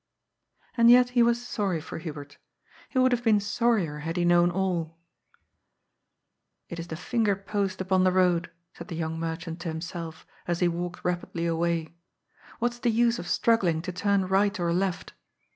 [0.75, 2.39] And yet he was sorry for Hubert.
[2.89, 4.97] He would have been soiTier had he known all."
[6.71, 8.49] It is the finger post upon the 382 GOD'S POOL.
[8.73, 11.83] Foad," said the young merchant to himself, as he walked rapidly away.
[11.85, 11.93] ^^
[12.57, 15.13] What's the nse of straggling to tnm right or left?"